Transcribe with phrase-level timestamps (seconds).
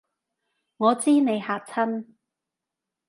[0.77, 2.07] 我知你嚇親